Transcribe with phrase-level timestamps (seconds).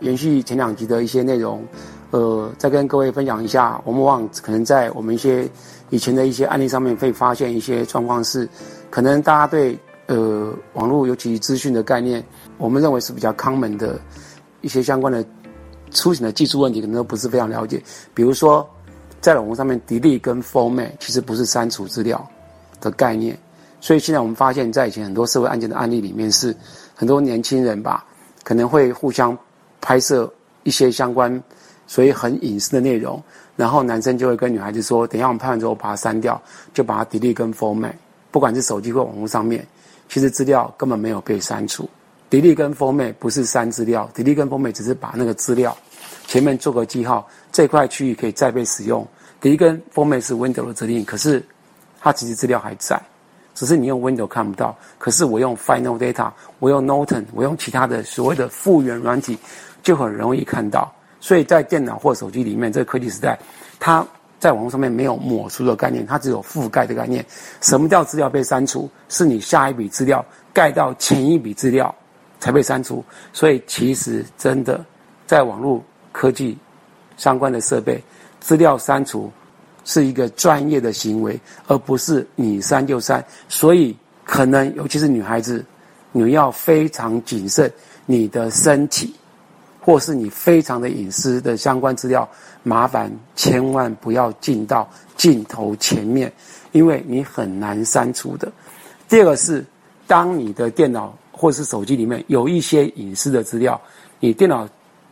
[0.00, 1.64] 延续前两集的一些内容，
[2.10, 5.48] 呃，再跟各位分享一下，我们往可能在我们一些
[5.90, 8.48] 以前的一些案例上面，会发现一些状况是，
[8.90, 12.24] 可能大家对呃网络尤其资讯的概念，
[12.56, 14.00] 我们认为是比较 common 的
[14.60, 15.24] 一些相关的
[15.90, 17.82] 出行的技术问题，可能都不是非常了解。
[18.14, 18.68] 比如说，
[19.20, 22.26] 在网络上面，delete 跟 format 其实不是删除资料
[22.80, 23.38] 的概念，
[23.80, 26.54] 所以现在我们发现，在以前很多社会案件的案例里面，是
[26.94, 28.04] 很多年轻人吧，
[28.44, 29.36] 可能会互相。
[29.80, 30.32] 拍摄
[30.62, 31.42] 一些相关，
[31.86, 33.22] 所以很隐私的内容，
[33.56, 36.40] 然后男生就会跟女孩子说：“等一下我们拍完之后把它删掉，
[36.74, 37.92] 就把它 delete 跟 format，
[38.30, 39.66] 不管是手机或网络上面，
[40.08, 41.88] 其实资料根本没有被删除。
[42.30, 45.76] delete 跟 format 不是删资料，delete 跟 format 只是把那个资料
[46.26, 49.06] 前面做个记号，这块区域可以再被使用。
[49.40, 51.42] delete 跟 format 是 Windows 的指令，可是
[52.00, 53.00] 它其实资料还在。”
[53.54, 59.36] 只是你用 Window 看不到，可是我用 Final Data，我用 Norton，我用其他的所谓的复原软体，
[59.82, 60.92] 就很容易看到。
[61.20, 63.38] 所以在电脑或手机里面，这个科技时代，
[63.80, 64.06] 它
[64.38, 67.24] 在网络上面没有抹除的概念，它只有覆盖的概念。
[67.60, 68.88] 什么叫资料被删除？
[69.08, 71.94] 是你下一笔资料盖到前一笔资料
[72.40, 73.04] 才被删除。
[73.32, 74.84] 所以其实真的
[75.26, 75.82] 在网络
[76.12, 76.56] 科技
[77.16, 78.02] 相关的设备，
[78.40, 79.30] 资料删除。
[79.84, 83.24] 是一个专业的行为，而不是你删就删。
[83.48, 85.64] 所以，可能尤其是女孩子，
[86.12, 87.72] 你要非常谨慎
[88.04, 89.14] 你的身体，
[89.88, 92.28] 或是你非常的隐私的相关资料，
[92.62, 94.86] 麻烦千万不要进到
[95.16, 96.30] 镜头前面，
[96.72, 98.52] 因为你很难删除的。
[99.08, 99.64] 第二个是，
[100.06, 103.80] 当你的电脑或是手机里面有一些隐私的资料，
[104.20, 104.68] 你电脑、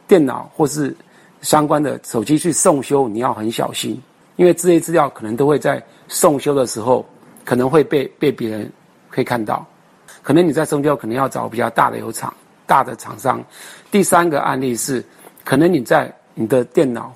[0.07, 0.95] 电脑或是
[1.41, 3.99] 相关的手机去送修，你要很小心。
[4.37, 7.03] 因为这些资料可能都会在送修的时候，
[7.47, 8.71] 可能会被被别人
[9.09, 9.67] 可以看到，
[10.23, 12.31] 可能你在送修可能要找比较大的油厂、
[12.67, 13.42] 大的厂商。
[13.91, 15.05] 第三个案例是，
[15.45, 17.12] 可能你在你的电脑，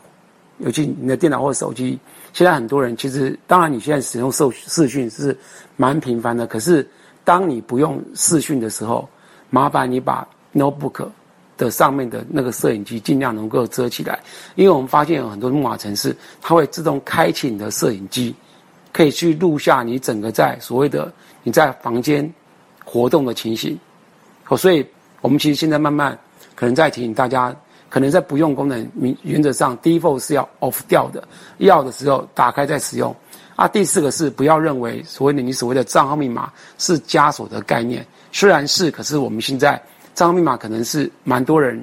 [0.59, 1.99] 尤其你的电脑或手机，
[2.33, 5.37] 现在很多人其实，当然你现在使用视视讯是
[5.77, 6.89] 蛮频繁的，可是
[7.25, 9.09] 当你不用视讯的时候，
[9.51, 11.09] 麻烦你把 notebook。
[11.61, 14.19] 的上面的那个摄影机尽量能够遮起来，
[14.55, 18.35] 因为我们发现有很多木马程式，它会自动开启你的摄影机，
[18.95, 22.27] 可以去录下你整个在所谓的你在房间
[22.83, 23.79] 活动的情形。
[24.49, 24.83] 哦，所以
[25.21, 26.19] 我们其实现在慢慢
[26.55, 27.55] 可能在提醒大家，
[27.89, 28.89] 可能在不用功能
[29.23, 31.23] 原则上，default 是要 off 掉的，
[31.59, 33.15] 要的时候打开再使用。
[33.57, 39.81] 啊，第四个是不要认为所谓的你所谓的账号密码是枷锁的概念，虽然是，可是我们现在。
[40.13, 41.83] 账号密码可能是蛮多人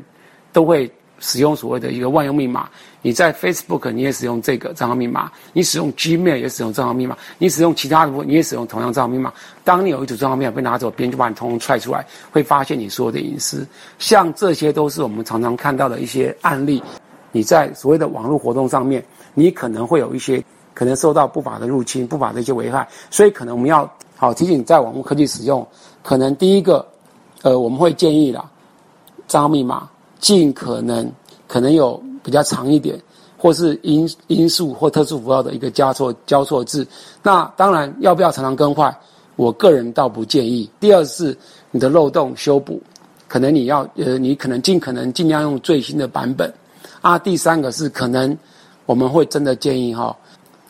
[0.52, 2.70] 都会使用所谓的一个万用密码。
[3.02, 9.32] 你在 Facebook 你也使用这个账号密码，你使用 Gmail 也使用账号密码，你使用其他的你也使用同样账号密码。
[9.64, 13.66] 当你有一组账号密码被拿走，别人就把你通通踹出来，会发现你所有的隐私。
[14.00, 16.84] 像这些都是我们常常看到的一些案例。
[17.32, 19.04] 你在所谓的网络活动上面，
[19.34, 25.66] 你可能会有一些可能受到不法的入侵、不法的一些危害，所以可能我们要好提醒，在网络科技使用，
[26.04, 26.86] 可能第一个。
[27.44, 28.44] 呃，我们会建议啦，
[29.28, 29.88] 账号密码
[30.20, 31.10] 尽可能
[31.48, 33.00] 可能有比较长一点，
[33.38, 36.86] 或是因因数或特殊符号的一个加错交错字。
[37.22, 38.96] 那当然要不要常常更换？
[39.36, 40.68] 我个人倒不建议。
[40.80, 41.38] 第二是
[41.70, 42.82] 你的漏洞修补，
[43.28, 46.52] 可能你要呃，你可能尽可能尽量用最新的版本。
[47.02, 48.36] 啊，第三个是可能
[48.88, 50.18] 我们会真的建议哈，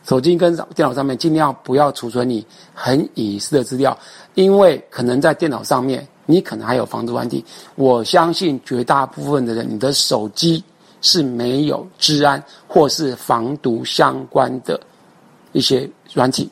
[0.05, 3.97] 手机跟电脑上面尽量不要储存你很隐私的资料，
[4.35, 6.05] 因为可能在电脑上面。
[6.27, 7.43] 你可能还有防毒软体，
[7.73, 10.63] 我相信绝大部分的人，你的手机
[11.01, 14.79] 是没有治安或是防毒相关的
[15.53, 16.47] 一些软体。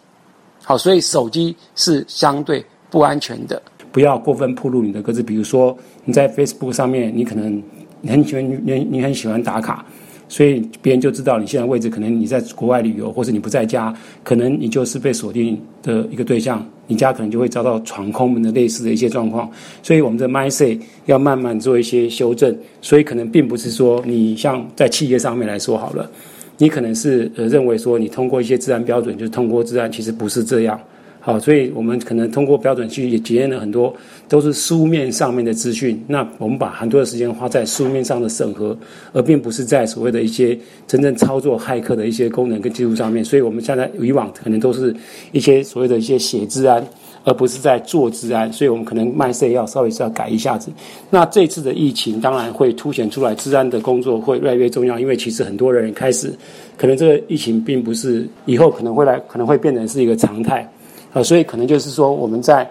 [0.63, 5.21] 好，所以手机是相对不安全的，不要过分暴露你的个资。
[5.21, 7.61] 比如说你在 Facebook 上面，你可能
[8.01, 9.85] 你很喜欢你你很喜欢打卡。
[10.27, 13.93] 所以别人就知道你现在位置，可能你在国外旅游，或是你不在家，
[14.23, 19.49] 可能你就是被锁定的一个对象，你家可能就会遭到闯空门的类似的一些状况。
[19.83, 22.57] 所以我们的 mindset 要慢慢做一些修正。
[22.81, 26.09] 所以可能并不是说你像在企业上面来说好了，
[26.57, 30.79] 你可能是呃认为说你通过一些治安标准就是通过治安，其实不是这样。
[31.25, 33.91] 好，所以我们可能通过标准去也检验了很多，
[34.29, 35.99] 都是书面上面的资讯。
[36.07, 38.77] 那我们把很多的时间花在书面上的审核，
[39.11, 40.55] 而并不是在所谓的一些
[40.85, 43.25] 真正操作骇客的一些功能跟技术上面。
[43.25, 44.95] 所以我们现在以往可能都是
[45.31, 46.85] 一些所谓的一些写资安，
[47.23, 48.53] 而不是在做治安。
[48.53, 50.71] 所以我们可能 mindset 要稍微是要改一下子。
[51.09, 56.31] 那这次的疫情当然会凸显出来，治安的工作会越来越重要，因为其实很多人开始
[56.77, 60.71] 可能这个疫情并不是以后可能会来，可能会变成是一个常态。
[61.15, 62.69] 呃，所以可能就是说，我们在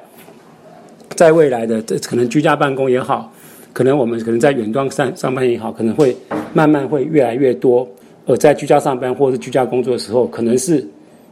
[1.16, 3.32] 在未来的这可能居家办公也好，
[3.72, 6.14] 可能我们可能在远端上上班也好，可能会
[6.52, 7.88] 慢慢会越来越多。
[8.26, 10.86] 而在居家上班或者是居家工作的时候，可能是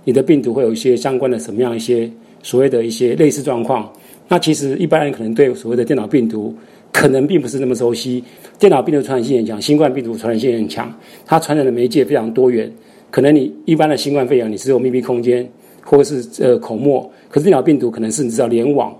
[0.04, 2.10] 你的病毒会有一些相关的什么样一些
[2.42, 3.92] 所谓的一些类似状况。
[4.26, 6.56] 那其实一般人可能对所谓的电脑病毒
[6.92, 8.24] 可能并不是那么熟悉。
[8.58, 10.90] 电脑病毒传染性很强，新冠病毒传染性很强，
[11.26, 12.72] 它传染的媒介非常多元。
[13.10, 15.46] 可能你一般的新冠肺炎，你是有密闭空间
[15.84, 18.96] 或者是呃口沫，可是电脑病毒可能是你知道联网，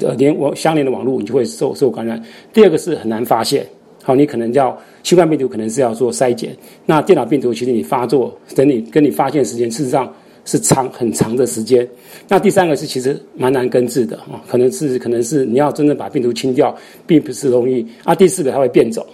[0.00, 2.22] 呃联网相连的网络，你就会受受感染。
[2.52, 3.66] 第二个是很难发现，
[4.02, 10.12] 好，你可能要新冠病毒可能是要做筛检，那电脑病毒其实你发作等你跟你发现时间，事实上。
[10.44, 11.86] 是长很长的时间，
[12.26, 16.74] 那第三个是其实蛮难根治的啊，可能是可能是你要真正把病毒清掉，
[17.06, 18.14] 并不是容易啊。
[18.14, 19.04] 第四个它会变种，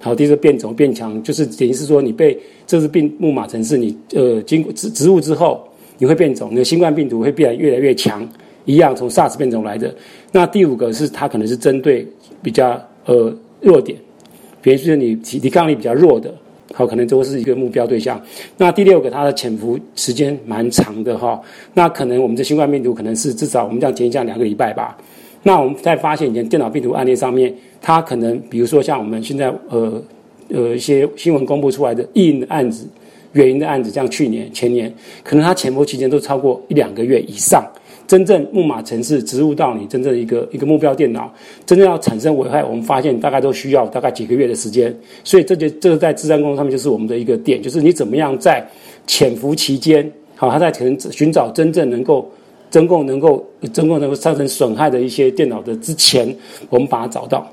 [0.00, 2.36] 好，第四个变种变强，就是等于是说你被
[2.66, 5.62] 这是病木马程式，你呃经过植植入之后，
[5.98, 8.26] 你会变种，你的新冠病毒会变得越来越强，
[8.64, 9.94] 一样从 SARS 变种来的。
[10.32, 12.06] 那第五个是它可能是针对
[12.42, 13.98] 比较呃弱点，
[14.60, 16.34] 比如说你抵抗力比较弱的。
[16.72, 18.20] 好，可能都是一个目标对象。
[18.56, 21.40] 那第六个，它的潜伏时间蛮长的哈。
[21.74, 24.96] 那可能我们的新冠病毒可能是至少我们这样建议这样两个礼拜吧。
[25.44, 30.02] 那我们在发现以前电脑病毒案例上面，它可能比如说像我们现在呃
[30.48, 32.88] 呃一些新闻公布出来的异音的案子、
[33.34, 34.92] 原因的案子，像去年前年，
[35.22, 37.64] 可能它潜伏期间都超过一两个月以上。
[38.06, 41.32] 真正木马程式植入到你真正的一个一个目标电脑，
[41.64, 44.94] 真正要产生危害，我们发现大概都需要大概几个月的时间。
[45.24, 48.62] 所以这就这个在资安工作上面就是我们的一个点，就是你怎么样在
[49.06, 52.30] 潜伏期间，好，它在可能寻找真正能够
[52.70, 53.42] 真共能够
[53.72, 56.28] 真共能够造成损害的一些电脑的之前，
[56.68, 57.50] 我们把它找到。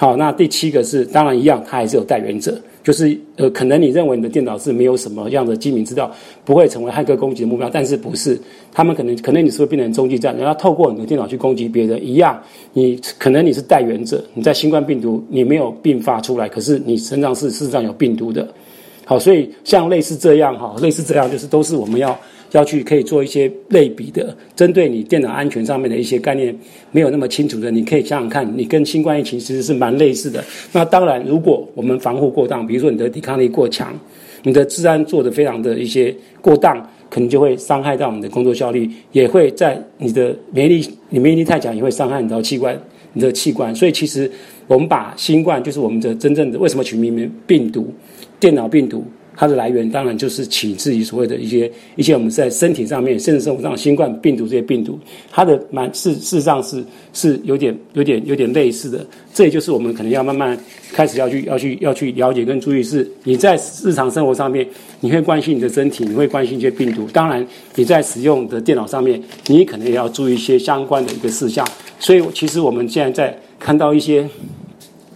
[0.00, 2.58] 好，那第七个是当然一样，它还是有代原者。
[2.82, 6.10] 就是呃，可能你认为你的电脑是没有什么样的机密资料，
[6.42, 8.40] 不会成为骇客攻击的目标，但是不是？
[8.72, 12.42] 他们可能可能你是会变成中继站，然后透过你的电脑去攻击别人一样。
[12.72, 18.48] 你可能你是代原者，你在新冠病毒你没有并发出来，可是你身上是事实上有病毒的。
[19.04, 22.18] 好，所以像类似这样哈，类似这样就是都是我们要。
[22.52, 26.54] 要去可以做一些类比的，针对你电脑安全上面的一些概念
[26.90, 30.44] 没有那么清楚的，你可以想想看，你跟新冠疫情其实是蛮类似的。
[30.72, 33.98] 那当然，如果我们防护过当，比如说你的抵抗力过强，
[34.42, 36.76] 你的治安做得非常的一些过当，
[37.08, 42.76] 可能就会伤害到你的工作效率，也会在你的免疫力，你免疫力太强也会伤害你的器官，
[43.12, 43.74] 你的器官。
[43.74, 44.30] 所以其实
[44.66, 47.92] 我们把新冠就是我们的真正的为什么取名为病毒，
[48.40, 49.04] 电脑病毒。
[49.40, 54.98] 它的来源当然就是起自于所谓的一些一些我们在身体上面，甚至生活上新冠病毒这些病毒，
[55.30, 56.84] 它的蛮事事实上是
[57.14, 59.06] 是有点有点有点类似的。
[59.32, 60.54] 这也就是我们可能要慢慢
[60.92, 64.68] 开始要去要去要去了解跟注意，是你在日常生活上面，
[65.00, 67.08] 你会关心你的身体，你会关心一些病毒。
[67.10, 67.46] 当然
[67.76, 71.66] 你在使用的电脑上面，你可能也要注意一些相关的一个事项。
[71.98, 74.28] 所以其实我们现在在看到一些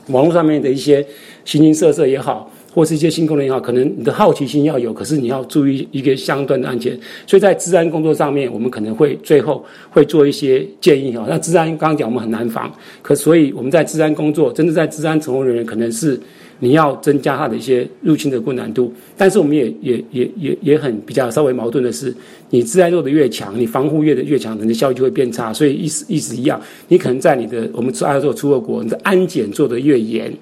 [0.07, 1.07] 网络上面的一些
[1.45, 2.51] 形形色色也好。
[2.75, 6.99] 或是一些新功能也好，可能你的好奇心要有，可是你要注意一个相关的安全。
[7.25, 11.25] 所以在治安工作上面，我们可能会最后会做一些建议哈。
[11.29, 16.19] 那治安刚刚讲我们很难防，可所以我们在治安工作，真的在治安从业人员可能是
[16.59, 18.93] 你要增加他的一些入侵的困难度。
[19.17, 22.13] 但是我们也也也也也很比较稍微矛盾的是，
[22.51, 25.53] 你治安做的越强，你防护越的越强，你的效率就会变差。
[25.53, 30.33] 所以意思意思一样，你可能在你的我们做爱做出入国，你的安检做的越严。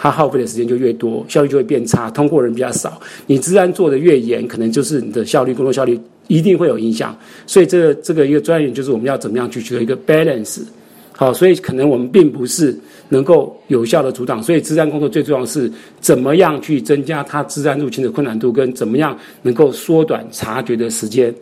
[0.00, 3.00] 它耗费的时间就越多，效率就会变差，通过人比较少。
[3.26, 7.18] 你治安做的越严，可能就是你的效率、工作效率一定会有影响。
[7.48, 10.62] 所以这这个一个专业就是我们要怎么样去取得一个 balance。
[11.10, 12.78] 好，所以可能我们并不是
[13.08, 14.40] 能够有效的阻挡。
[14.40, 15.68] 所以治安工作最重要的是
[16.00, 21.34] 怎么样去增加它治安入侵的困难度，跟怎么样能够缩短察觉的时间。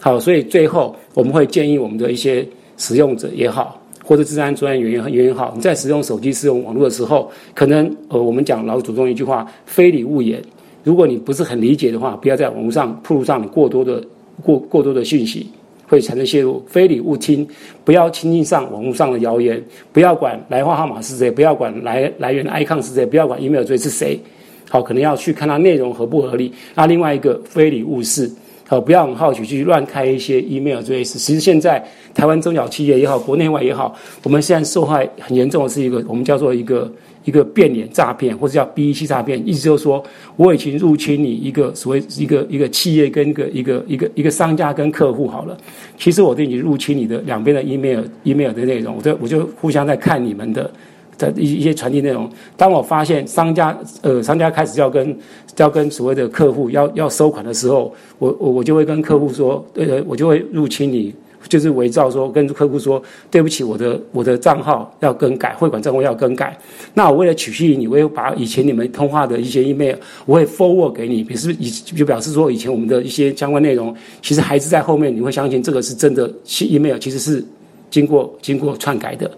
[0.00, 2.44] 好，所以最后我们会建议我们的一些
[2.76, 3.80] 使用者也好。
[4.04, 10.42] 或者治安专业人员人员好，你在使用手机、使用网络的时候，可能呃，我们讲老祖宗一句话：“非礼勿言。”
[10.84, 14.04] 如果你不是很理解的话，不要在网络上铺上你过多的
[14.42, 15.46] 过过多的讯息，
[15.88, 16.62] 会产生泄露。
[16.66, 17.48] 非礼勿听，
[17.82, 24.20] 不要轻易上网络上的谣言，不要管来话号码是谁，不要管来来源的 icon 是谁，不要管 email 追是谁。
[24.68, 26.52] 好，可能要去看它内容合不合理。
[26.74, 28.30] 那另外一个，非礼勿视。
[28.66, 31.18] 好，不要很好奇去乱开一些 email 这类事。
[31.18, 36.90] 其实现在台湾中小企业也好，国内外也好，我们现在受害很严重的是一个我们叫做一个
[37.24, 39.46] 一个变脸诈骗，或者叫 BEC 诈骗。
[39.46, 40.02] 意思就是说，
[40.36, 45.54] 我已经入侵你一个所谓一个一个企业跟一个一个一个一个商家跟客户好了。
[45.98, 50.70] 其实我对你入侵你的两边的 email email 的内容，我就我就互相在看你们的。
[51.18, 55.16] 的一一些传递内容，当我发现商家呃商家开始要跟
[55.56, 61.14] 要跟所谓的客户要要收款的时候，我我我就会跟客户说，呃我就会入侵你
[61.46, 66.58] 就是伪造说跟客户说对不起，我的我的账号要更改，汇款账户要更改。
[66.94, 69.94] 那我为了取信你，我会把以前你们通话的一些 email
[70.24, 77.44] 我会 forward 给你，表示以就表示说以前我们的一些相关内容，其实还是在后面，你会相信这个是真的 email，其实是
[77.90, 79.30] 经过经过篡改的。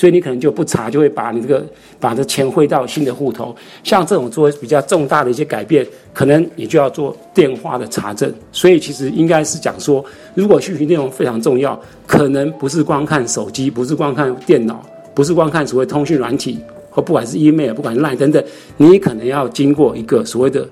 [0.00, 1.62] 所以你可能就不查，就会把你这个
[1.98, 3.54] 把这钱汇到新的户头。
[3.84, 8.32] 像这种做比较重大的一些改变，可能你就要做电话的查证。
[8.50, 10.02] 所以其实应该是讲说，
[10.34, 14.82] 如果讯息内容非常重要，可能不是光看手机，不是光看电脑，
[15.14, 18.42] 不是光看所谓通讯软体，或不管是 email，不管是 line 等等，
[18.78, 20.66] 你可能要经过一个所谓的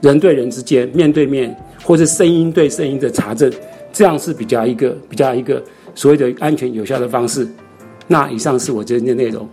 [0.00, 3.48] 人对人之间面对面，或是声音对声音的查证，
[3.92, 5.62] 这样是比较一个比较一个
[5.94, 7.46] 所谓的安全有效的方式。
[8.12, 9.48] 那以上是我今天的内容。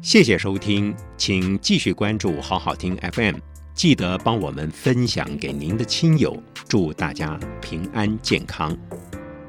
[0.00, 3.36] 谢谢收听，请继续关注好好听 FM，
[3.74, 8.76] 记得帮我们分享给您的亲友，祝大家平安健康。